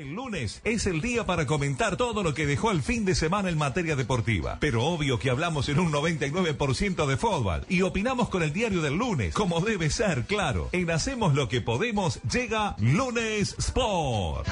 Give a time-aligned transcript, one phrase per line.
[0.00, 3.50] El lunes es el día para comentar todo lo que dejó el fin de semana
[3.50, 4.56] en materia deportiva.
[4.58, 8.94] Pero obvio que hablamos en un 99% de fútbol y opinamos con el diario del
[8.94, 10.70] lunes, como debe ser, claro.
[10.72, 14.48] En Hacemos lo que podemos llega Lunes Sport.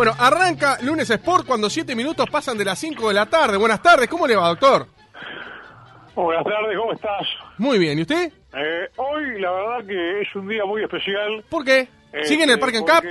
[0.00, 3.58] Bueno, arranca lunes Sport cuando 7 minutos pasan de las 5 de la tarde.
[3.58, 4.86] Buenas tardes, ¿cómo le va, doctor?
[6.14, 7.28] Buenas tardes, ¿cómo estás?
[7.58, 8.32] Muy bien, ¿y usted?
[8.54, 11.44] Eh, hoy la verdad que es un día muy especial.
[11.50, 11.86] ¿Por qué?
[12.22, 13.04] ¿Sigue en el eh, Parque en Cap?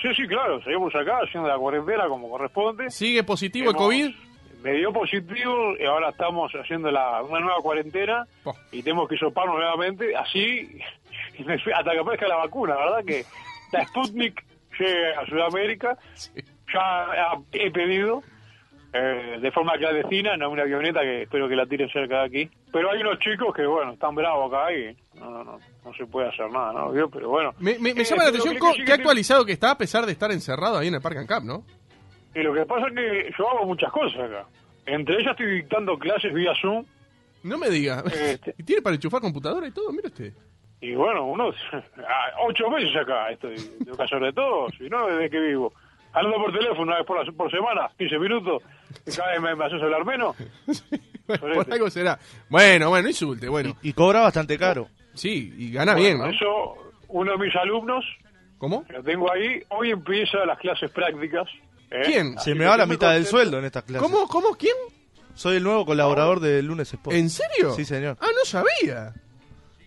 [0.00, 2.90] Sí, sí, claro, seguimos acá haciendo la cuarentena como corresponde.
[2.90, 4.14] ¿Sigue positivo el COVID?
[4.62, 8.54] Me dio positivo y ahora estamos haciendo la, una nueva cuarentena Oh.
[8.70, 10.78] y tenemos que soparnos nuevamente, así
[11.74, 13.04] hasta que aparezca la vacuna, ¿verdad?
[13.04, 13.24] Que
[13.72, 14.44] la Sputnik
[14.84, 15.96] llegue a Sudamérica,
[16.72, 18.22] ya eh, he pedido
[18.92, 22.50] eh, de forma clandestina, no una avioneta que espero que la tiren cerca de aquí.
[22.72, 26.06] Pero hay unos chicos que, bueno, están bravos acá y no, no, no, no se
[26.06, 26.92] puede hacer nada, ¿no?
[27.10, 27.54] Pero bueno.
[27.58, 30.06] Me, me- me Eh, llama la pero atención que- que- actualizado que está a pesar
[30.06, 31.64] de estar encerrado ahí en el Parque en Cap, ¿no?
[32.34, 34.46] Y lo que pasa es que yo hago muchas cosas acá.
[34.86, 36.84] Entre ellas estoy dictando clases vía Zoom
[37.44, 38.02] No me diga.
[38.12, 38.54] Este.
[38.58, 39.90] ¿Y tiene para enchufar computadora y todo?
[39.92, 40.32] Mire usted.
[40.80, 45.06] Y bueno, unos ah, ocho meses acá estoy, tengo que hacer de todo, si no,
[45.06, 45.72] desde que vivo.
[46.12, 48.62] Hablando por teléfono una vez por, la- por semana, 15 minutos,
[49.06, 50.36] y cada vez me, me haces hablar menos.
[51.26, 52.18] Por algo será.
[52.48, 53.76] Bueno, bueno, insulte, bueno.
[53.82, 54.88] Y cobra bastante caro.
[55.14, 56.26] Sí, y gana Bueno, bien, ¿no?
[56.26, 58.04] Eso, uno de mis alumnos,
[58.58, 58.84] ¿Cómo?
[58.88, 61.46] lo tengo ahí, hoy empieza las clases prácticas.
[61.92, 62.02] ¿eh?
[62.04, 62.34] ¿Quién?
[62.36, 64.02] Así Se me va la mitad del sueldo en estas clases.
[64.02, 64.26] ¿Cómo?
[64.26, 64.56] ¿Cómo?
[64.56, 64.74] ¿Quién?
[65.34, 67.14] Soy el nuevo colaborador de Lunes Sport.
[67.16, 67.70] ¿En serio?
[67.74, 68.16] Sí, señor.
[68.20, 69.12] Ah, no sabía.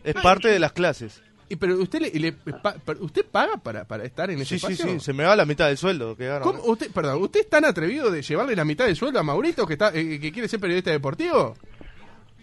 [0.03, 1.21] Es parte de las clases.
[1.49, 4.73] Y pero usted le, le- pa- usted paga para, para estar en ese Sí, sí,
[4.73, 4.93] espacio.
[4.99, 5.05] sí.
[5.05, 6.43] Se me va la mitad del sueldo que gano.
[6.45, 6.63] ¿Cómo?
[6.63, 9.73] Usted, perdón, ¿usted es tan atrevido de llevarle la mitad del sueldo a Maurito que
[9.73, 11.55] está eh, que quiere ser periodista deportivo?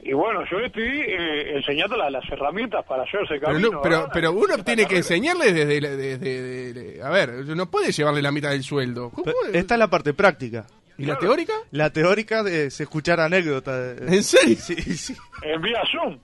[0.03, 3.71] Y bueno, yo le estoy eh, enseñando la- las herramientas para hacerse Pero, camino.
[3.73, 4.11] no- pero, ¿verdad?
[4.15, 4.99] pero uno Esta tiene que carrera.
[5.01, 9.11] enseñarle desde, la- desde, de- de- a ver, no puede llevarle la mitad del sueldo.
[9.11, 9.33] ¿Cómo?
[9.53, 10.67] Esta es la parte práctica.
[10.99, 11.55] ¿Y la teórica?
[11.71, 13.99] La teórica es escuchar anécdotas.
[14.03, 14.57] ¿En serio?
[14.61, 15.17] Sí, sí.
[15.43, 16.19] En vía Zoom.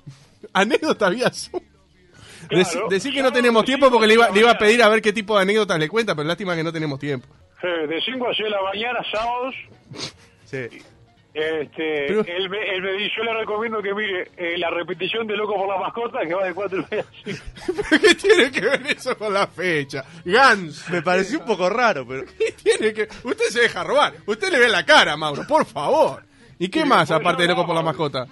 [0.61, 1.63] Anécdota vía Zoom.
[2.49, 2.65] Claro.
[2.65, 5.03] Deci- decir que no tenemos tiempo porque le iba, le iba a pedir a ver
[5.03, 7.27] qué tipo de anécdotas le cuenta, pero lástima que no tenemos tiempo.
[7.63, 9.55] de 5 a 6 de la mañana, sábados.
[10.45, 10.69] sí.
[11.35, 15.27] Este, Pero- él, me, él me dice, yo le recomiendo que mire eh, la repetición
[15.27, 17.83] de Loco por la Mascota, que va de 4 y media a cinco.
[18.01, 20.03] ¿Qué tiene que ver eso con la fecha?
[20.25, 20.89] Gans.
[20.89, 22.25] Me pareció un poco raro, pero.
[22.39, 24.15] ¿Qué tiene que Usted se deja robar.
[24.25, 26.23] Usted le ve la cara, Mauro, por favor.
[26.59, 28.27] ¿Y qué Sí, más aparte de loco por la mascota?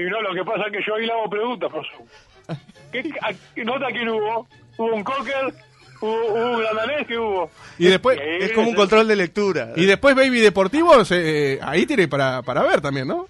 [0.00, 2.06] Y no, lo que pasa es que yo ahí le hago preguntas por Zoom.
[2.92, 4.46] ¿Qué, a- ¿Nota quién hubo?
[4.76, 5.52] ¿Hubo un cocker?
[6.00, 7.06] ¿Hubo, hubo un grandanés?
[7.06, 7.50] ¿Qué hubo?
[7.78, 9.72] Y después Es como un control de lectura.
[9.76, 13.26] y después Baby Deportivo se- eh, ahí tiene para, para ver también, ¿no?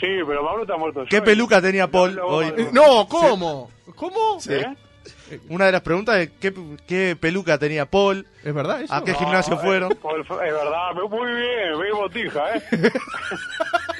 [0.00, 1.04] Sí, pero Mauro está muerto.
[1.08, 2.46] ¿Qué Yo- peluca tenía Paul No, hoy?
[2.56, 3.70] Eh, no, ¿cómo?
[3.94, 4.40] ¿Cómo?
[4.40, 4.52] Sí.
[4.54, 4.66] ¿Eh?
[5.48, 6.52] Una de las preguntas es: ¿qué,
[6.86, 8.26] qué peluca tenía Paul?
[8.44, 8.92] ¿Es verdad eso?
[8.94, 9.92] ¿A qué gimnasio eh, fueron?
[9.92, 12.62] Es verdad, muy bien, muy botija, ¿eh?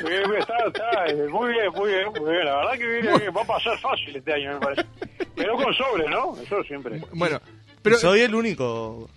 [0.05, 2.45] Bien, bien, está, está, eh, muy bien, muy bien, muy bien.
[2.45, 4.85] La verdad que viene bien, va a pasar fácil este año, me parece.
[5.37, 6.37] Pero con sobre, ¿no?
[6.43, 7.01] Eso siempre.
[7.13, 7.41] Bueno,
[7.83, 9.09] pero Soy el único.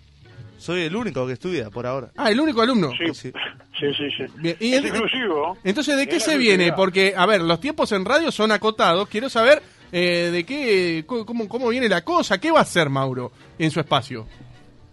[0.58, 2.12] Soy el único que estudia por ahora.
[2.16, 2.92] Ah, el único alumno.
[2.98, 3.32] Sí, sí.
[3.80, 4.10] sí, sí.
[4.18, 4.26] sí.
[4.38, 5.58] Bien, y Es el- inclusivo.
[5.64, 6.72] Entonces, ¿de qué se viene?
[6.74, 9.08] Porque, a ver, los tiempos en radio son acotados.
[9.10, 9.62] Quiero saber
[9.98, 12.38] eh, de qué, cómo, cómo viene la cosa.
[12.38, 14.28] ¿Qué va a hacer Mauro en su espacio?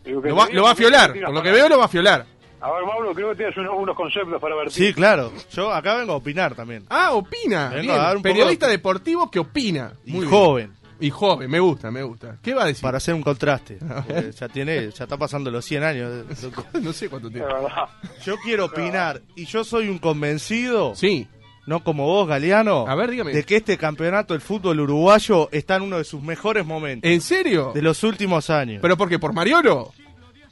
[0.05, 1.13] Lo va, te lo va a fiolar.
[1.13, 2.25] Por lo que veo, lo va a fiolar.
[2.61, 4.71] A ver, Mauro, creo que tienes unos, unos conceptos para ver.
[4.71, 5.33] Sí, claro.
[5.51, 6.85] Yo acá vengo a opinar también.
[6.89, 7.71] Ah, opina.
[7.71, 7.95] Vengo Bien.
[8.01, 9.93] a dar un Periodista de- deportivo que opina.
[10.05, 10.31] Y Muy bien.
[10.31, 10.73] joven.
[11.01, 12.39] Y joven, me gusta, me gusta.
[12.41, 12.83] ¿Qué va a decir?
[12.83, 13.79] Para hacer un contraste.
[14.39, 16.25] Ya tiene, ya está pasando los 100 años.
[16.81, 17.89] No sé cuánto verdad.
[18.25, 21.27] Yo quiero opinar y yo soy un convencido, Sí.
[21.67, 23.33] No como vos, Galeano, A ver, dígame.
[23.33, 27.21] de que este campeonato del fútbol uruguayo está en uno de sus mejores momentos ¿En
[27.21, 27.73] serio?
[27.75, 28.81] de los últimos años.
[28.83, 29.19] ¿Pero por qué?
[29.19, 29.93] ¿Por Mariolo?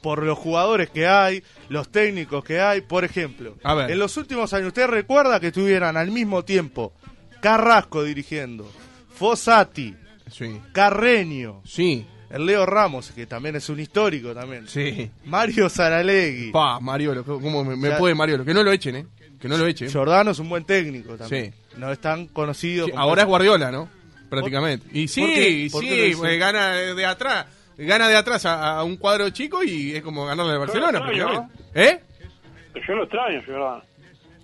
[0.01, 3.55] por los jugadores que hay, los técnicos que hay, por ejemplo.
[3.63, 3.91] A ver.
[3.91, 6.91] En los últimos años, ¿usted recuerda que estuvieran al mismo tiempo
[7.39, 8.67] Carrasco dirigiendo,
[9.13, 9.95] Fossati,
[10.31, 10.59] Sí.
[10.73, 12.05] Carreño, Sí.
[12.31, 15.11] el Leo Ramos, que también es un histórico también, Sí.
[15.25, 18.43] Mario Saralegui, Pa, Mariolo, ¿cómo me, me Ya- puede Mariolo?
[18.45, 19.05] Que no lo echen, ¿eh?
[19.41, 19.89] Que no lo echen.
[19.89, 21.51] Giordano es un buen técnico también.
[21.51, 21.77] Sí.
[21.77, 22.85] No es tan conocido.
[22.85, 23.89] Sí, como- ahora es Guardiola, ¿no?
[24.29, 24.87] Prácticamente.
[24.93, 26.15] Y sí, ¿Por qué?
[26.15, 27.45] ¿Por sí, gana de atrás.
[27.77, 30.99] Gana de atrás a, a un cuadro chico y es como ganarle al Barcelona.
[30.99, 31.63] Extraño, prácticamente.
[31.73, 32.03] ¿Eh?
[32.87, 33.83] Yo lo extraño, Giordano.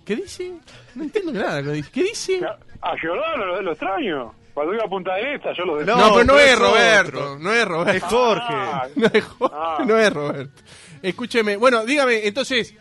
[0.04, 0.52] ¿Qué dice?
[0.94, 1.62] No entiendo nada.
[1.62, 1.90] ¿Qué dice?
[1.92, 2.40] ¿Qué dice?
[2.82, 4.34] A Giordano lo, lo extraño.
[4.54, 6.58] Cuando iba a Punta del Este, yo lo No, No, pero no pero es es
[6.58, 7.18] Roberto.
[7.20, 7.38] otro.
[7.38, 7.92] No es Roberto.
[7.92, 8.44] Es Jorge.
[8.50, 9.84] Ah, No es, Jo- Ah.
[9.86, 10.62] no es Roberto.
[11.02, 12.74] Escúcheme, bueno, dígame, entonces,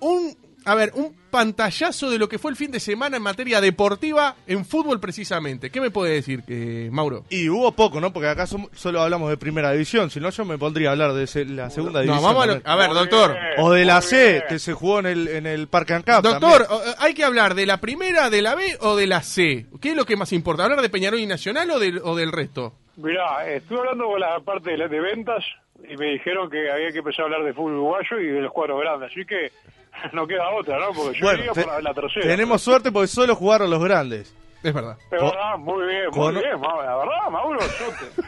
[0.00, 3.60] un, a ver, un pantallazo de lo que fue el fin de semana en materia
[3.60, 5.70] deportiva en fútbol precisamente.
[5.70, 7.24] ¿Qué me puede decir, eh, Mauro?
[7.30, 8.12] Y hubo poco, ¿no?
[8.12, 11.44] Porque acá solo hablamos de primera división, si no yo me pondría a hablar de
[11.46, 12.22] la segunda No, división.
[12.24, 13.36] vamos a, lo- a ver, doctor.
[13.58, 16.22] O de la C, que se jugó en el, en el Parque Ancap.
[16.22, 16.90] Doctor, también.
[16.98, 19.66] o- hay que hablar de la primera, de la B o de la C.
[19.80, 20.64] ¿Qué es lo que más importa?
[20.64, 22.74] ¿Hablar de Peñarol y Nacional o del, o del resto?
[22.96, 25.44] Mirá, estuve hablando con la parte de, la- de ventas
[25.88, 28.52] y me dijeron que había que empezar a hablar de fútbol uruguayo y de los
[28.52, 29.10] cuadros grandes.
[29.10, 29.50] Así que
[30.12, 30.92] no queda otra, ¿no?
[30.92, 32.26] Porque yo Bueno, iría te- por la, tercera.
[32.26, 34.34] tenemos suerte porque solo jugaron los grandes.
[34.62, 34.96] Es verdad.
[35.04, 36.60] Es verdad, muy bien, muy con- bien.
[36.60, 38.06] La verdad, Mauro, sote.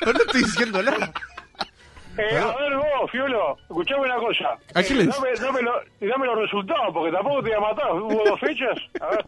[0.00, 1.12] Pero no estoy diciendo nada.
[2.18, 4.50] Eh, a ver vos, Fiolo, escuchame una cosa.
[4.74, 7.60] ¿A quién Eh, le dame, dame, lo- dame los resultados, porque tampoco te voy a
[7.60, 7.92] matar.
[7.94, 8.78] Hubo dos fechas.
[9.00, 9.24] A ver,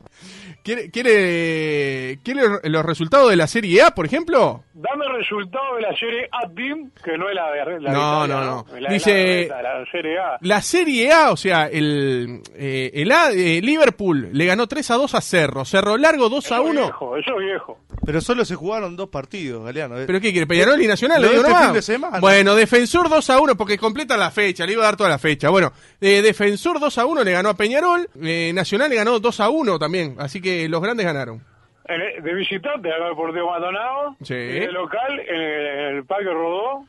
[0.62, 4.64] ¿Quiere, quiere, quiere los resultados de la Serie A, por ejemplo?
[4.74, 7.80] dame el resultado de la serie A Team, que no es la de la de
[7.80, 8.80] No, Italia, no, no.
[8.80, 10.38] La, Dice- La, la, la serie A.
[10.40, 14.94] La Serie A, o sea, el, eh, el A, eh, Liverpool le ganó 3 a
[14.96, 15.64] 2 a Cerro.
[15.64, 16.80] Cerro Largo 2 a Eso es 1.
[16.82, 17.78] viejo, eso es viejo.
[18.04, 19.98] Pero solo se jugaron dos partidos, Galeano.
[19.98, 20.04] eh.
[20.06, 20.46] ¿Pero qué quiere?
[20.46, 21.22] ¿Peñarol y Nacional?
[21.22, 22.20] Lo de digo este fin de semana.
[22.20, 25.18] Bueno, Defensor 2 a 1 porque completa la fecha, le iba a dar toda la
[25.18, 25.48] fecha.
[25.48, 29.40] Bueno, eh, Defensor 2 a 1 le ganó a Peñarol, eh, Nacional le ganó 2
[29.40, 31.40] a 1 también, así que los grandes ganaron.
[31.86, 34.16] De visitante, acá el Porteo Maldonado.
[34.22, 34.34] Sí.
[34.34, 36.84] De local, en el, Parque Rodó,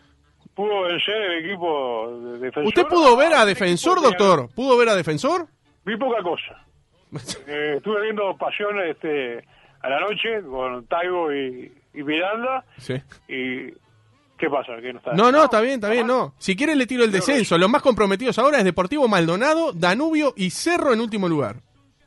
[0.55, 2.65] pudo vencer el equipo de defensor.
[2.65, 4.49] ¿Usted pudo ver a Defensor, doctor?
[4.55, 5.45] ¿Pudo ver a Defensor?
[5.85, 6.65] Vi poca cosa.
[7.47, 9.45] Eh, estuve viendo Pasión este,
[9.81, 12.65] a la noche con Taibo y, y Miranda.
[12.79, 12.95] Sí.
[13.27, 13.71] ¿Y
[14.37, 14.75] qué pasa?
[14.81, 15.13] ¿Que no, está?
[15.13, 16.33] No, no, está bien, está bien, no.
[16.37, 17.57] Si quiere le tiro el descenso.
[17.57, 21.57] Los más comprometidos ahora es Deportivo Maldonado, Danubio y Cerro en último lugar.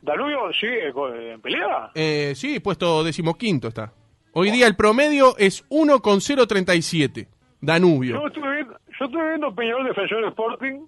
[0.01, 0.87] ¿Danubio sigue
[1.33, 1.91] en pelea?
[1.93, 3.91] Eh, sí, puesto decimoquinto está.
[4.33, 7.27] Hoy día el promedio es 1,037.
[7.61, 8.21] Danubio.
[8.21, 10.85] Yo estuve viendo, yo estuve viendo Peñarol Defensor Sporting,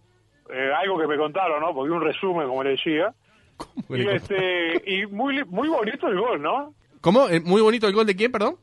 [0.53, 1.73] eh, algo que me contaron, ¿no?
[1.73, 3.13] Porque un resumen, como le decía.
[3.57, 3.97] ¿Cómo?
[3.97, 6.73] Y, este, y muy, muy bonito el gol, ¿no?
[7.01, 7.27] ¿Cómo?
[7.29, 8.57] Eh, Muy bonito el gol de quién, perdón.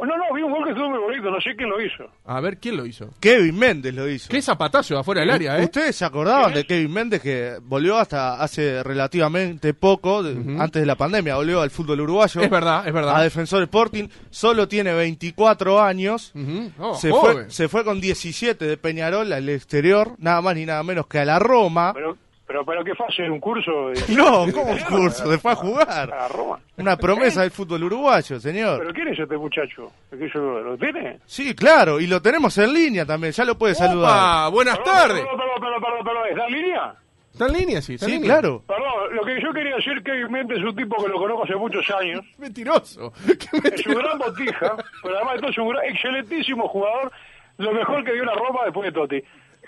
[0.00, 2.04] No, no, vi un gol que estuvo muy bonito, no sé quién lo hizo.
[2.24, 3.10] A ver, ¿quién lo hizo?
[3.20, 4.28] Kevin Méndez lo hizo.
[4.30, 5.64] Qué zapatazo de afuera del área, ¿eh?
[5.64, 10.86] ¿Ustedes se acordaban de Kevin Méndez que volvió hasta hace relativamente poco, de- antes de
[10.86, 12.40] la pandemia, volvió al fútbol uruguayo?
[12.40, 13.16] Es verdad, es verdad.
[13.16, 16.32] A Defensor Sporting, solo tiene 24 años.
[16.78, 17.32] Oh, se, joven.
[17.44, 21.18] fue, se fue con 17 de Peñarol al exterior, nada más ni nada menos que
[21.18, 21.92] a la Roma.
[21.92, 22.16] Pero,
[22.50, 23.30] pero, pero ¿qué fue?
[23.30, 23.90] ¿Un curso?
[23.90, 24.00] De...
[24.16, 25.30] No, ¿cómo un curso?
[25.30, 26.12] Se fue a jugar.
[26.12, 26.58] A Roma.
[26.78, 28.80] Una promesa del fútbol uruguayo, señor.
[28.80, 29.92] ¿Pero quién es este muchacho?
[30.10, 31.20] ¿Que yo, ¿Lo tiene?
[31.26, 34.10] Sí, claro, y lo tenemos en línea también, ya lo puede saludar.
[34.10, 35.20] Opa, buenas Perdón, tardes.
[35.22, 36.94] Perdón, perdón, perdón, perdón, perdón, ¿está en línea?
[37.32, 37.94] ¿Está en línea, sí?
[37.94, 38.32] ¿Está en Sí, línea?
[38.40, 38.62] claro.
[38.66, 41.54] Perdón, lo que yo quería decir que Méndez es un tipo que lo conozco hace
[41.54, 42.24] muchos años.
[42.38, 43.12] Mentiroso.
[43.64, 47.12] Es un gran botija, pero además de todo es un gran- excelentísimo jugador.
[47.58, 49.22] Lo mejor que dio la Roma después de Totti.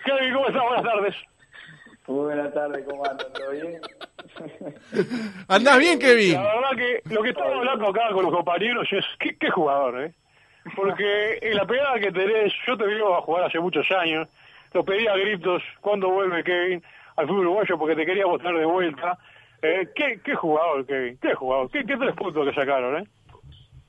[0.05, 0.63] Kevin, ¿cómo estás?
[0.65, 1.15] Buenas tardes.
[2.07, 3.33] Muy buenas tardes, ¿cómo andan?
[3.33, 3.81] ¿Todo bien?
[5.49, 6.35] ¿Andás bien, Kevin?
[6.35, 10.03] La verdad que lo que estamos hablando acá con los compañeros es qué, qué jugador,
[10.03, 10.13] ¿eh?
[10.77, 14.29] Porque en la pegada que tenés, yo te veo a jugar hace muchos años,
[14.73, 16.83] lo pedí a gritos, ¿cuándo vuelve Kevin
[17.17, 17.79] al fútbol uruguayo?
[17.79, 19.19] Porque te quería botar de vuelta.
[19.61, 21.19] Eh, ¿qué, ¿Qué jugador, Kevin?
[21.21, 21.71] ¿Qué jugador?
[21.71, 23.07] ¿Qué, qué tres puntos que sacaron, eh?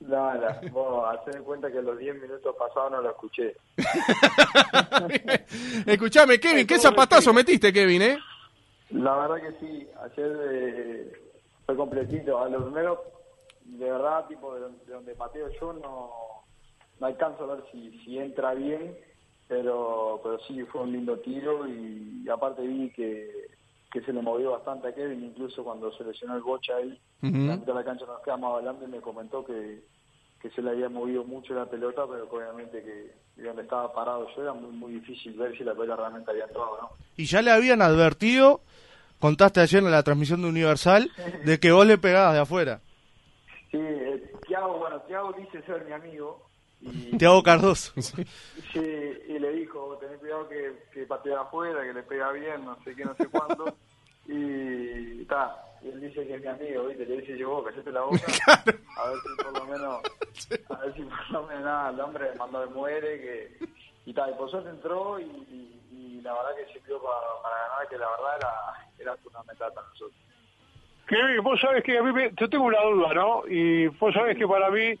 [0.06, 3.56] Nada, vos haced de cuenta que los 10 minutos pasados no lo escuché.
[5.86, 8.18] Escuchame, Kevin, ¿qué zapatazo metiste, Kevin, eh?
[8.90, 11.12] La verdad que sí, ayer eh,
[11.64, 12.38] fue completito.
[12.38, 13.02] A lo primero,
[13.64, 16.10] de verdad, tipo, de donde, de donde pateo yo no,
[17.00, 18.94] no alcanzo a ver si, si entra bien,
[19.48, 23.48] pero, pero sí, fue un lindo tiro y, aparte vi que,
[23.90, 27.58] que se le movió bastante a Kevin, incluso cuando se lesionó el bocha ahí, mitad
[27.58, 29.93] de la cancha nos quedamos hablando y me comentó que,
[30.44, 34.28] que se le había movido mucho la pelota, pero obviamente que de donde estaba parado
[34.36, 36.90] yo era muy, muy difícil ver si la pelota realmente había entrado no.
[37.16, 38.60] Y ya le habían advertido,
[39.18, 41.10] contaste ayer en la transmisión de Universal,
[41.46, 42.80] de que vos le pegabas de afuera.
[43.70, 46.46] Sí, eh, Tiago, bueno, Tiago dice ser mi amigo
[46.82, 47.94] y, Te hago Cardoso.
[48.02, 48.80] sí,
[49.26, 52.94] y le dijo, tenés cuidado que, que patea afuera, que le pega bien, no sé
[52.94, 53.74] qué, no sé cuándo.
[54.26, 57.06] Y está, y él dice que es mi amigo, ¿viste?
[57.06, 58.16] Le dice yo, vos, callate la boca,
[58.96, 60.00] a ver si por lo menos,
[60.70, 63.58] a ver si por lo menos nada, el hombre mandó de muere, que,
[64.06, 67.56] y tal, y por suerte entró y, y- y la verdad que sirvió para, para
[67.68, 68.52] ganar, que la verdad era,
[69.12, 70.16] era fundamental para nosotros.
[71.06, 73.42] Kevin, vos sabés que a mí me, yo tengo una duda, ¿no?
[73.46, 74.98] Y vos sabés que para mí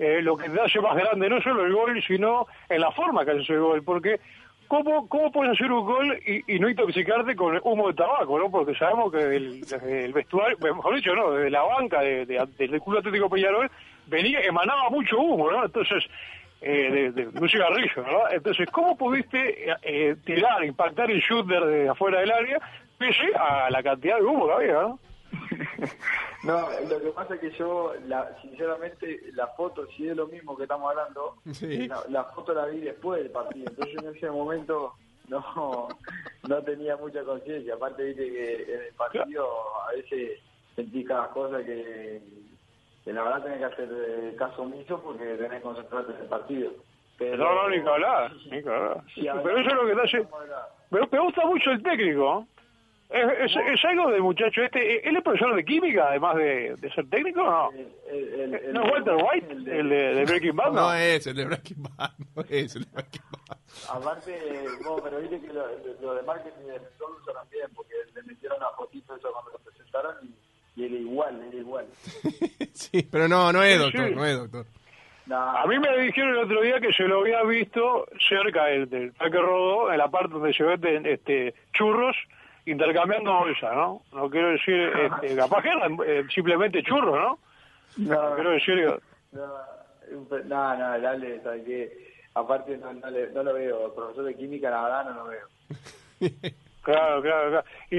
[0.00, 3.24] eh, lo que te hace más grande no solo el gol, sino en la forma
[3.24, 3.82] que haces el gol.
[3.84, 4.20] Porque,
[4.68, 8.50] ¿cómo, cómo puedes hacer un gol y, y no intoxicarte con humo de tabaco, ¿no?
[8.50, 11.30] Porque sabemos que del, desde el vestuario, mejor dicho, ¿no?
[11.32, 13.70] Desde la banca de, de- del Club Atlético Peñarol
[14.06, 15.64] venía, emanaba mucho humo, ¿no?
[15.64, 16.04] Entonces,
[16.60, 18.32] eh, de, de, de un cigarrillo, ¿verdad?
[18.32, 22.58] Entonces, ¿cómo pudiste eh, tirar, impactar el shooter de afuera del área,
[22.98, 24.98] pese a la cantidad de humo que había, ¿no?
[26.44, 30.54] No, lo que pasa es que yo, la, sinceramente, la foto, si es lo mismo
[30.56, 31.88] que estamos hablando, Sí.
[31.88, 33.66] la, la foto la vi después del partido.
[33.70, 34.92] Entonces en ese momento
[35.28, 35.88] no,
[36.48, 37.74] no tenía mucha conciencia.
[37.74, 39.48] Aparte, viste que en el partido
[39.88, 40.38] a veces
[40.76, 42.20] sentí cada cosa que,
[43.04, 46.26] que la verdad tenés que hacer eh, caso omiso porque tenés que concentrarte en el
[46.28, 46.72] partido.
[47.16, 49.00] Pero, No, no, ni que hablar, ni que hablar.
[49.14, 50.68] Sí, a ver, Pero eso es lo que te hablar.
[50.90, 52.46] Me, me gusta mucho el técnico.
[53.14, 55.08] ¿Es, es, es algo del muchacho este.
[55.08, 57.70] ¿Él es profesor de química, además de, de ser técnico o no?
[57.72, 60.72] El- el- el- el- ¿No es Walter White, el el de- de, de Breaking Bad?
[60.72, 63.58] No No, es el de Breaking Bad, no es el de Breaking Bad.
[63.90, 65.64] Aparte, vos, pero viste que lo,
[66.00, 69.50] lo de marketing de Sol lo usaron bien, porque le metieron una fotito eso cuando
[69.52, 70.14] lo presentaron
[70.76, 71.86] y, y era igual, era igual.
[72.72, 74.14] Sí, pero no, no es doctor, sí.
[74.16, 74.66] no es doctor.
[75.30, 79.12] A mí me dijeron el otro día que se lo había visto cerca del, del
[79.12, 82.16] Parque Rodó, en la parte donde se venden este, churros,
[82.66, 84.02] intercambiando bolsa, ¿no?
[84.12, 87.38] No quiero decir, este, capaz que eran eh, simplemente churros, ¿no?
[87.98, 88.86] no, Quiero decir,
[89.32, 89.46] no,
[90.44, 92.14] no, no, dale, ¿sabes qué?
[92.34, 95.46] Aparte no, no, le- no lo veo, profesor de química la verdad no lo veo.
[96.82, 97.64] claro, claro, claro.
[97.90, 97.96] Y,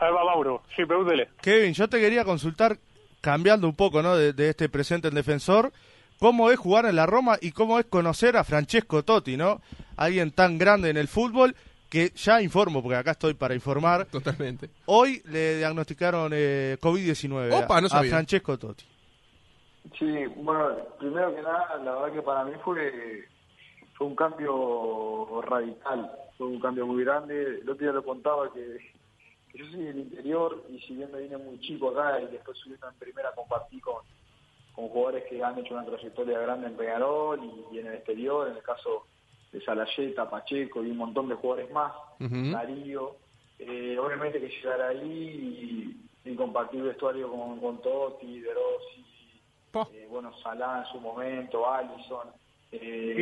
[0.00, 1.28] ahí va Mauro, sí, pregúntele.
[1.42, 2.78] Kevin, yo te quería consultar,
[3.20, 4.16] cambiando un poco ¿no?
[4.16, 5.72] de, de este presente en defensor,
[6.18, 9.60] cómo es jugar en la Roma y cómo es conocer a Francesco Totti, ¿no?
[9.96, 11.54] Alguien tan grande en el fútbol
[11.88, 14.06] que ya informo, porque acá estoy para informar.
[14.06, 14.68] Totalmente.
[14.86, 18.02] Hoy le diagnosticaron eh, COVID-19 a- no a.
[18.04, 18.84] Francesco Totti.
[19.98, 23.24] Sí, bueno, primero que nada, la verdad que para mí fue,
[23.94, 27.42] fue un cambio radical, fue un cambio muy grande.
[27.62, 28.78] El otro día lo contaba que,
[29.50, 32.58] que yo soy del interior y si bien me vine muy chico acá y después
[32.58, 34.02] subiendo en primera compartí con,
[34.74, 38.48] con jugadores que han hecho una trayectoria grande en Peñarol y, y en el exterior,
[38.48, 39.06] en el caso
[39.52, 41.92] de Salayeta, Pacheco y un montón de jugadores más.
[42.18, 43.16] Darío.
[43.58, 50.06] Eh, obviamente que llegar ahí y, y compartir vestuario con, con Totti, De Rossi, eh,
[50.08, 52.28] bueno, Salah en su momento, Allison.
[52.72, 53.14] Eh.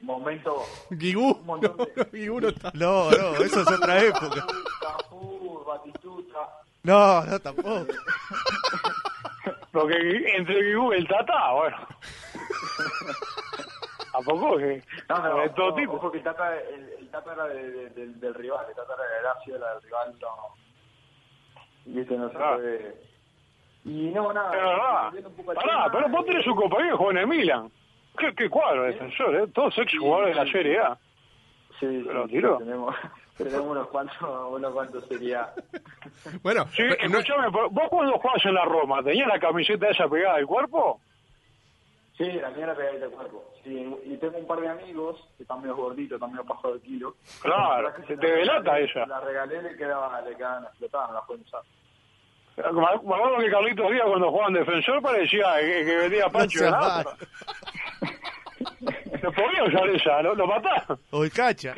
[0.00, 0.62] Momento.
[0.90, 2.70] Guigú, Un montón de- no, no, está.
[2.74, 4.46] No, no, eso es otra época.
[4.80, 6.38] Cafú, Batistuta.
[6.82, 7.86] No, no, tampoco.
[9.72, 11.76] Porque entre Guigú y el Tata, bueno.
[14.16, 14.56] ¿A poco?
[14.56, 15.92] Que, No, no, de todo no, tipo.
[15.94, 18.94] ojo que el Tata, el, el Tata era de- de- del- del rival, el Tata
[18.94, 20.36] era de Gracia, era del rival, no.
[21.86, 22.54] Y este no se Ah.
[22.54, 22.96] puede.
[23.84, 24.50] Y no, nada.
[24.56, 25.02] Es verdad.
[25.04, 27.18] volviendo un poco al Pará, tema, pero vos tenés eh, un compañero que juega en
[27.18, 27.70] el Milan.
[28.18, 29.46] ¿Qué, qué cuadro de defensor, eh?
[29.54, 30.94] Todos ex jugadores de la Serie A.
[31.78, 32.56] Sí, sí, ¿Pero sí, tiró?
[32.58, 32.96] tenemos,
[33.36, 34.16] tenemos unos cuantos,
[34.50, 35.52] unos cuantos sería.
[36.42, 39.88] Bueno, Sí, pero no- escuchame, pero vos cuando jugabas en la Roma, ¿tenías la camiseta
[39.88, 41.00] esa pegada al cuerpo?
[42.16, 43.44] Sí, la mía era pegadita al cuerpo.
[43.62, 46.80] Sí, y tengo un par de amigos que están medio gorditos, están medio pasado de
[46.80, 47.14] kilo.
[47.42, 49.06] Claro, La que se te la delata esa.
[49.06, 51.62] La regalé, le quedaba, le quedaban explotadas, no las pueden usar.
[52.56, 56.70] Me acuerdo que Carlitos Díaz cuando jugaba en defensor parecía que, que vendía Pancho de
[56.70, 56.80] va.
[56.80, 57.16] nada.
[59.22, 60.84] No podía usar esa, lo, lo matás.
[61.10, 61.74] O el cacha.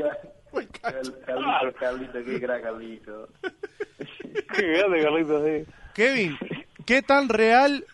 [0.81, 1.73] Carlito, Claro.
[1.75, 3.29] Carlito, qué crack, Carlito.
[4.55, 5.67] Qué grande Carlitos Díaz.
[5.95, 6.39] Kevin,
[6.87, 7.85] ¿qué tan real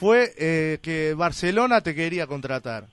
[0.00, 2.86] fue eh, que Barcelona te quería contratar?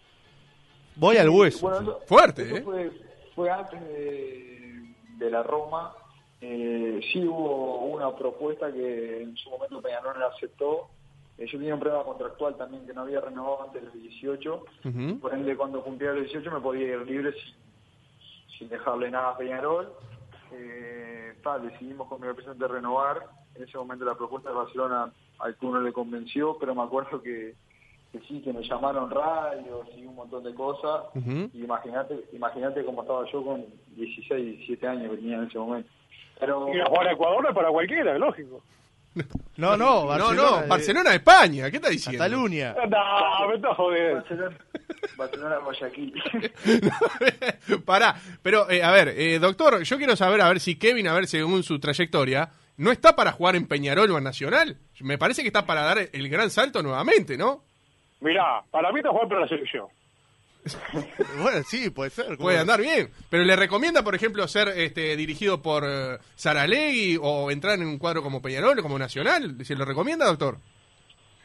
[0.98, 1.62] Voy al hueso.
[1.70, 2.62] Bueno, eso- Fuerte, eso ¿eh?
[2.62, 2.92] Fue,
[3.34, 5.94] fue antes de, de la Roma.
[6.42, 10.90] Eh, sí hubo una propuesta que en su momento Peñarol la aceptó.
[11.38, 14.66] Eh, yo tenía un problema contractual también que no había renovado antes de los 18.
[14.86, 15.20] Ujú.
[15.20, 17.56] Por ende, cuando cumplía los 18 me podía ir libre sin,
[18.58, 19.94] sin dejarle nada a Peñarol.
[20.52, 23.26] Eh, ta, decidimos con mi representante renovar.
[23.58, 27.22] En ese momento la propuesta de Barcelona al club no le convenció, pero me acuerdo
[27.22, 27.56] que,
[28.12, 31.06] que sí, que me llamaron radios y un montón de cosas.
[31.16, 31.50] Ujú.
[31.54, 35.90] Y Imagínate imagínate cómo estaba yo con 16, 17 años que tenía en ese momento.
[36.40, 38.62] Pero, Y a jugar a Ecuador no es para cualquiera, es lógico.
[39.58, 40.42] No, no, no, Barcelona.
[40.52, 42.24] no, de- Barcelona de España, ¿qué está diciendo?
[42.24, 42.76] Cataluña.
[42.78, 44.16] No, me estás jodiendo.
[44.18, 44.58] Barcelona,
[45.18, 46.14] Barcelona Guayaquil.
[47.86, 51.14] Pará, pero eh, a ver, eh, doctor, yo quiero saber, a ver si Kevin, a
[51.16, 54.78] ver según su trayectoria, no está para jugar en Peñarol o en Nacional.
[55.02, 57.64] Me parece que está para dar el gran salto nuevamente, ¿no?
[58.22, 59.88] Mirá, para mí está jugar para la selección.
[61.42, 62.26] Bueno, sí, puede ser.
[62.26, 63.10] ¿cómo Puede andar bien.
[63.30, 67.98] Pero le recomienda, por ejemplo, ser este, dirigido por eh, Saralegui o entrar en un
[67.98, 69.64] cuadro como Peñarol o como Nacional.
[69.64, 70.58] ¿Se lo recomienda, doctor?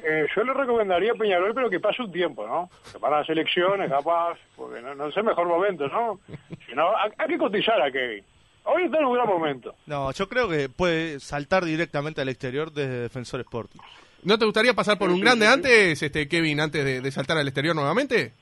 [0.03, 2.69] Eh, yo le recomendaría a Peñarol, pero que pase un tiempo, ¿no?
[2.91, 6.19] Que para las elecciones, capaz, porque no, no es el mejor momento, ¿no?
[6.67, 8.25] Si no, hay, hay que cotizar a Kevin.
[8.65, 9.75] Hoy está en un gran momento.
[9.87, 13.81] No, yo creo que puede saltar directamente al exterior desde Defensor Sporting.
[14.23, 17.49] ¿No te gustaría pasar por un grande antes, este Kevin, antes de, de saltar al
[17.49, 18.33] exterior nuevamente?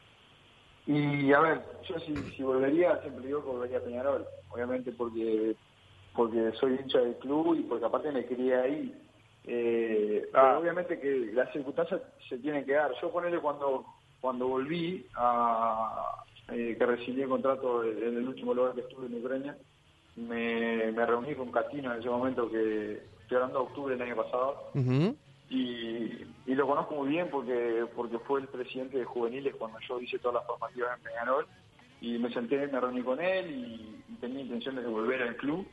[0.86, 5.54] Y a ver, yo si, si volvería, siempre digo que volvería a Peñarol, obviamente porque
[6.14, 8.92] porque soy hincha del club y porque aparte me quería ahí.
[9.46, 10.40] Eh, Ah.
[10.50, 12.90] pero obviamente que las circunstancias se tienen que dar.
[13.00, 13.86] Yo ponele cuando
[14.20, 19.14] cuando volví a eh, que recibí el contrato en el último lugar que estuve en
[19.14, 19.56] Ucrania,
[20.16, 24.16] me, me reuní con Catino en ese momento que estoy hablando de octubre del año
[24.16, 24.70] pasado.
[25.48, 30.00] Y, y lo conozco muy bien porque porque fue el presidente de juveniles cuando yo
[30.00, 31.46] hice todas las formativas en Peñarol.
[32.00, 35.66] Y me senté, me reuní con él y, y tenía intenciones de volver al club.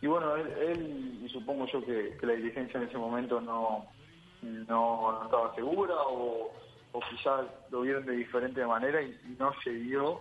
[0.00, 3.86] Y bueno, él, él, y supongo yo que, que la dirigencia en ese momento no,
[4.42, 6.52] no, no estaba segura o,
[6.92, 10.20] o quizás lo vieron de diferente manera y, y no se dio.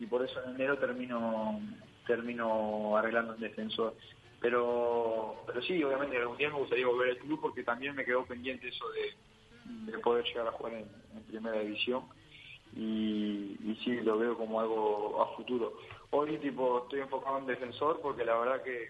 [0.00, 1.60] Y por eso en enero termino
[2.06, 3.94] termino arreglando el defensor.
[4.40, 8.24] Pero pero sí, obviamente algún día me gustaría volver al club porque también me quedó
[8.26, 12.06] pendiente eso de, de poder llegar a jugar en, en primera división
[12.74, 15.74] y, y sí, lo veo como algo a futuro.
[16.10, 18.88] Hoy tipo estoy enfocado en defensor porque la verdad que,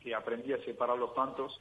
[0.00, 1.60] que aprendí a separar los tantos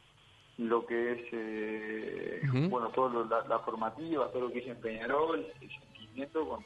[0.58, 4.82] lo que es eh, bueno todo lo- la, la formativa, todo lo que hice en
[4.82, 6.66] Peñarol, el sentimiento con,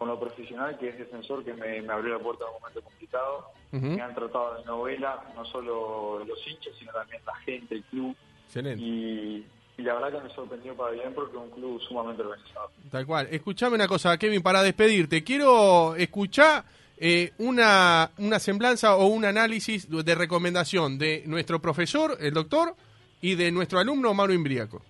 [0.00, 2.80] con lo profesional que es defensor que me, me abrió la puerta en un momento
[2.80, 3.52] complicado.
[3.70, 8.16] Me han tratado de novela, no solo los hinchas, sino también la gente, el club.
[8.46, 8.82] Excelente.
[8.82, 12.70] Y, y la verdad que me sorprendió para bien porque es un club sumamente organizado.
[12.90, 13.28] Tal cual.
[13.30, 15.22] Escuchame una cosa, Kevin, para despedirte.
[15.22, 16.64] Quiero escuchar
[16.96, 22.74] eh, una, una semblanza o un análisis de recomendación de nuestro profesor, el doctor,
[23.20, 24.80] y de nuestro alumno, Mauro Imbriaco.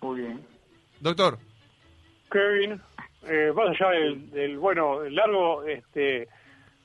[0.00, 0.40] Muy bien.
[0.98, 1.38] Doctor.
[2.32, 2.80] Kevin,
[3.28, 6.28] eh, más allá del, del, bueno, el largo, este,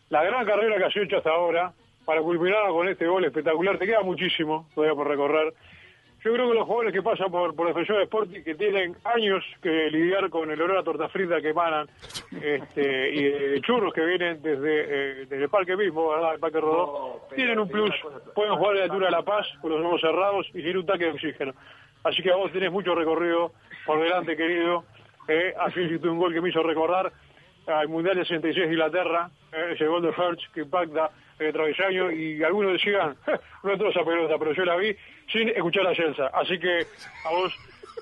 [0.10, 1.74] la gran carrera que has hecho hasta ahora,
[2.06, 5.54] para culminar con este gol espectacular, te queda muchísimo todavía por recorrer.
[6.24, 9.44] Yo creo que los jugadores que pasan por, por Defensor de Sporting, que tienen años
[9.62, 11.90] que lidiar con el olor a torta frita que emanan,
[12.42, 16.36] este, y de churros que vienen desde, eh, desde el parque mismo, ¿verdad?
[16.36, 17.94] El parque Rodó, No, tienen un plus,
[18.34, 20.86] pueden jugar a la altura de La Paz, con los ojos cerrados y sin un
[20.86, 21.54] taque de oxígeno.
[22.06, 23.52] Así que vos tenés mucho recorrido
[23.86, 24.86] por delante, querido.
[25.28, 27.12] Eh, así un gol que me hizo recordar
[27.68, 32.12] al Mundial de 66 de Inglaterra, eh, ese gol de Hertz que impacta el travesaño
[32.12, 33.16] y algunos decían,
[33.64, 34.96] no entró esa pelota, pero yo la vi
[35.32, 36.28] sin escuchar a Celsa.
[36.28, 36.86] Así que
[37.26, 37.54] a vos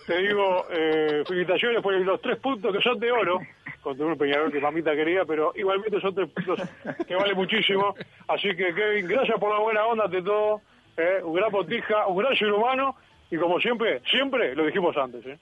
[0.06, 3.40] te digo eh, felicitaciones por los tres puntos que son de oro
[3.82, 6.60] contra un Peñarol que mamita quería, pero igualmente son tres puntos
[7.08, 7.96] que vale muchísimo.
[8.28, 10.62] Así que Kevin, gracias por la buena onda de todo,
[10.98, 12.96] eh, un gran potija, un gran ser humano
[13.30, 15.26] y como siempre, siempre lo dijimos antes.
[15.26, 15.38] ¿eh?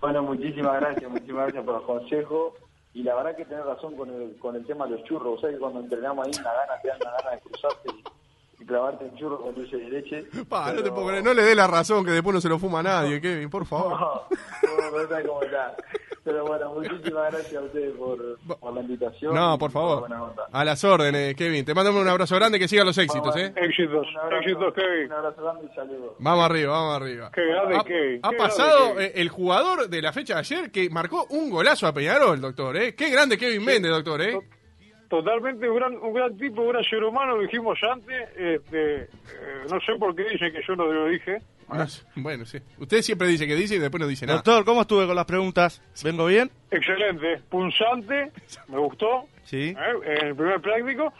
[0.00, 2.54] Bueno, muchísimas gracias, muchísimas gracias por los consejos.
[2.94, 5.38] Y la verdad que tenés razón con el, con el tema de los churros.
[5.38, 8.17] O sea que cuando entrenamos ahí, una gana, te dan una gana de cruzarte y,
[8.60, 10.24] y clavarte el churro con dulce de leche.
[10.48, 11.24] Pa, no, te Pero- puedo creer.
[11.24, 13.92] no le dé la razón que después no se lo fuma nadie, Kevin, por favor.
[13.98, 15.76] No, no, está como está.
[16.24, 18.18] Pero bueno, muchísimas gracias a ustedes por,
[18.60, 19.34] por la invitación.
[19.34, 20.06] No, por favor.
[20.52, 21.64] A las órdenes, Kevin.
[21.64, 23.50] Te mandamos un abrazo grande, que sigan los éxitos, ¿eh?
[23.56, 25.06] Éxitos, Un éxitos, Kevin.
[25.06, 26.12] Un abrazo grande y saludos.
[26.18, 27.30] Vamos arriba, vamos arriba.
[27.32, 30.40] Qué grande, ha, Kevin, ha qué pasado grande, eh, el jugador de la fecha de
[30.40, 32.94] ayer que marcó un golazo a Peñarol, doctor, ¿eh?
[32.94, 34.38] Qué grande Kevin Méndez, doctor, ¿eh?
[35.08, 38.28] Totalmente un gran, un gran tipo, un gran ser humano, lo dijimos antes.
[38.36, 39.08] Este, eh,
[39.70, 41.38] no sé por qué dicen que yo no lo dije.
[41.86, 42.58] Sé, Bueno, sí.
[42.78, 44.38] Usted siempre dice que dice y después no dice nada.
[44.38, 45.82] Doctor, ¿cómo estuve con las preguntas?
[46.02, 46.50] ¿Vengo bien?
[46.70, 48.32] Excelente, punzante,
[48.68, 49.26] me gustó.
[49.44, 49.74] Sí.
[49.76, 49.76] ¿eh?
[50.04, 51.12] en el primer práctico.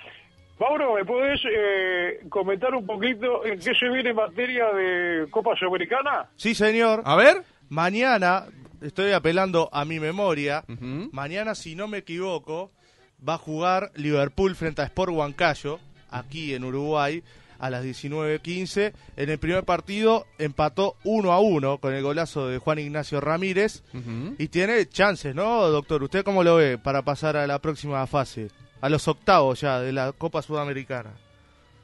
[0.58, 5.54] Mauro, ¿me podés eh, comentar un poquito en qué se viene en materia de Copa
[5.56, 6.28] Sudamericana?
[6.36, 7.02] Sí, señor.
[7.04, 7.42] A ver.
[7.68, 8.46] Mañana,
[8.80, 10.64] estoy apelando a mi memoria,
[11.12, 12.72] mañana, si no me equivoco,
[13.26, 17.22] va a jugar Liverpool frente a Sport Huancayo, aquí en Uruguay,
[17.58, 18.92] a las 19.15.
[19.16, 23.82] En el primer partido empató 1 a 1 con el golazo de Juan Ignacio Ramírez.
[24.38, 26.02] Y tiene chances, ¿no, doctor?
[26.02, 28.48] ¿Usted cómo lo ve para pasar a la próxima fase?
[28.80, 31.10] A los octavos ya de la Copa Sudamericana.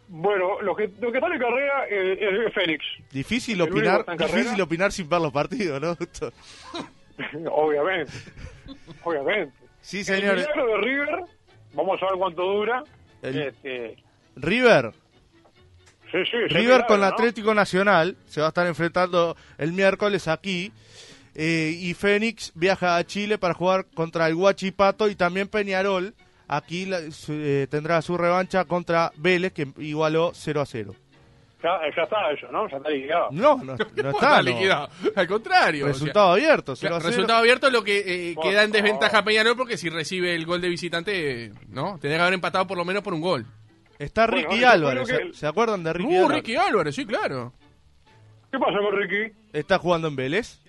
[0.06, 2.84] Bueno, lo que, lo que está en carrera eh, es, es Fénix.
[3.10, 6.32] Difícil ¿El único que opinar, difícil opinar sin ver los partidos, ¿no, doctor?
[7.50, 8.12] obviamente,
[9.02, 9.63] obviamente.
[9.84, 10.36] Sí, El señor.
[10.36, 11.08] milagro de River,
[11.74, 12.82] vamos a ver cuánto dura.
[13.22, 13.96] El- Este,
[14.36, 14.92] River,
[16.10, 17.06] sí, sí, sí, River milagro, con ¿no?
[17.06, 20.72] Atlético Nacional se va a estar enfrentando el miércoles aquí.
[21.36, 26.14] eh, y Fénix viaja a Chile para jugar contra el Huachipato y también Peñarol.
[26.46, 30.94] Aquí la- eh, tendrá su revancha contra Vélez, que igualó 0 a 0.
[31.64, 32.68] Ya, ya está eso, ¿no?
[32.68, 33.28] Ya está liquidado.
[33.32, 34.36] No, no, no ¿Cómo está.
[34.36, 34.42] no.
[34.42, 34.88] liquidado?
[35.16, 35.84] Al contrario.
[35.84, 37.10] o sea, Resultado abierto, 0 Claro, a 0.
[37.10, 40.68] resultado abierto lo que eh, queda en desventaja Peñarol porque si recibe el gol de
[40.68, 41.92] visitante, ¿no?
[41.92, 43.46] Tendría que haber empatado por lo menos por un gol.
[43.98, 45.08] Está Ricky Álvarez.
[45.08, 46.36] ¿Se, que- se acuerdan de Ricky Uh, Álvarez?
[46.36, 47.52] Ricky Álvarez, sí, claro.
[48.52, 49.32] ¿Qué pasa con Ricky?
[49.52, 50.60] Está jugando en Vélez.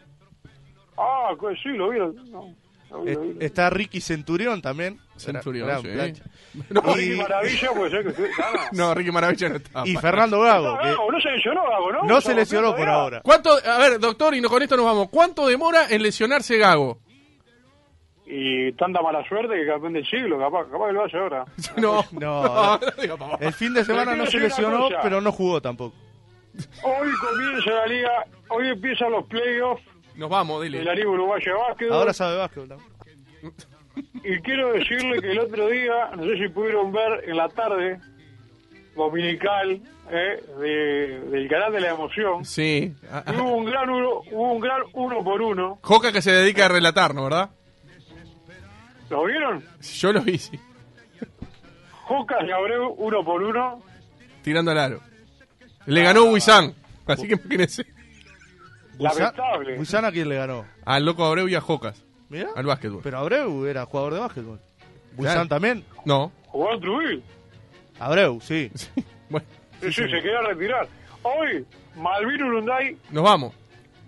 [0.98, 2.00] Ah, pues sí, lo vi.
[2.32, 2.56] No.
[3.06, 5.00] Es- está Ricky Centurión también.
[5.18, 6.22] Centurión, Gran sí.
[6.70, 8.30] No, Y- Ricky Maravilla puede ser que usted
[8.74, 9.84] no, Ricky Maravilla no está.
[9.86, 12.04] Y Fernando Gago, No, que Gago, no se lesionó Gago, ¿no?
[12.04, 13.22] no ¿Está se lesionó por ahora.
[13.22, 15.10] ¿Cuánto, a ver, doctor, y no- con esto nos vamos.
[15.10, 17.00] ¿Cuánto demora en lesionarse Gago?
[18.28, 21.46] Y tanta mala suerte que campeón del siglo, capaz, capaz que lo hace ahora.
[21.78, 23.38] No, No, no.
[23.40, 25.96] El fin de semana no se lesionó, pero no jugó tampoco.
[26.84, 29.84] Hoy comienza la liga, hoy empiezan los playoffs
[30.18, 30.96] Nos vamos, de la dile.
[30.96, 31.98] Liga Uruguaya de Básquetbol.
[31.98, 32.70] Ahora sabe básquetbol.
[32.70, 32.90] también.
[34.24, 38.00] Y quiero decirle que el otro día, no sé si pudieron ver en la tarde
[38.96, 42.94] dominical eh, de- del canal de la emoción, Sí.
[43.36, 45.80] Hubo un gran uno, hubo un gran uno por uno.
[45.82, 47.50] Joca que se dedica a relatarnos, ¿verdad?
[49.10, 49.64] ¿Lo vieron?
[49.82, 50.60] Yo lo vi, sí.
[52.04, 53.82] Jocas y Abreu uno por uno.
[54.44, 55.00] Tirando al aro.
[55.88, 56.74] Le ganó Huizán.
[57.08, 57.86] Así que imagínense.
[59.00, 59.76] Lamentable.
[59.76, 60.66] Buizán a quién le ganó.
[60.86, 62.04] Al loco Abreu y a Jocas.
[62.30, 62.50] Mira.
[62.56, 63.02] Al básquetbol.
[63.04, 64.60] Pero Abreu era jugador de básquetbol.
[65.18, 65.48] Claro.
[65.48, 65.84] también.
[66.06, 66.32] No.
[66.48, 67.22] Jugó en Trujillo.
[68.00, 68.72] Abreu, sí.
[69.30, 69.46] Bueno,
[69.82, 70.88] Sí, sí, se quería retirar.
[71.24, 73.54] Hoy, Malvin Urunday, nos vamos.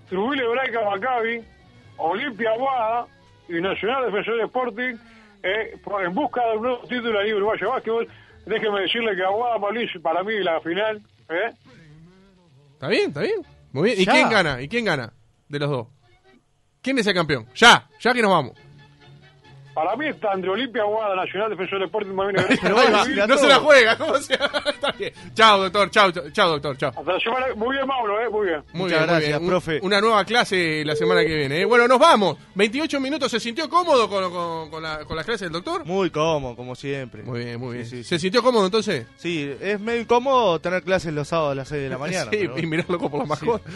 [0.10, 1.41] Trujillo Hebraica Maccabi,
[1.97, 3.08] Olimpia Aguada
[3.50, 4.95] y Nacional Defensor Sporting
[5.43, 8.08] eh, en busca de un nuevo título de la Liga Uruguaya de Básquetbol.
[8.45, 11.52] Déjeme decirle que Aguada Mauricio, para mí la final, ¿eh?
[12.73, 13.08] ¿Está bien?
[13.10, 13.41] ¿Está bien?
[13.71, 14.01] Muy bien.
[14.01, 14.13] ¿Y Ya.
[14.13, 14.62] quién gana?
[14.62, 15.13] ¿Y quién gana?
[15.49, 15.88] De los dos.
[16.82, 17.47] ¿Quién es el campeón?
[17.56, 18.53] Ya, ya que nos vamos.
[19.78, 22.58] Para mí está entre Olimpia Aguada, Nacional Defensor Maccabi.
[23.10, 24.34] mira no se la juega, ¿cómo se
[24.74, 25.13] Está bien.
[25.36, 25.92] Chao, doctor.
[25.92, 26.76] Chao, chao, doctor.
[26.78, 26.94] Chao.
[26.98, 28.28] Hasta la semana, muy bien Mauro, ¿eh?
[28.28, 28.63] Muy bien.
[28.74, 29.50] Muy Muchas bien, muy gracias, bien.
[29.50, 29.80] Profe.
[29.84, 31.62] Una nueva clase la semana que viene.
[31.62, 31.66] ¿eh?
[31.66, 32.40] Bueno, nos vamos.
[32.56, 33.30] 28 minutos.
[33.30, 35.86] ¿Se sintió cómodo con, con, con la, con la clase del doctor?
[35.86, 37.22] Muy cómodo, como siempre.
[37.22, 37.86] Muy bien, muy bien.
[37.86, 39.06] Sí, sí, ¿Se sintió cómodo entonces?
[39.18, 42.32] Sí, es medio incómodo tener clases los sábados a las 6 de la mañana.
[42.32, 43.70] sí, pero- y mirarlo como por la mascota.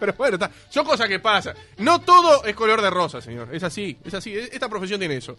[0.00, 0.50] pero bueno, está.
[0.70, 1.54] son cosas que pasan.
[1.76, 3.48] No todo es color de rosa, señor.
[3.54, 4.34] Es así, es así.
[4.34, 5.36] Esta profesión tiene eso.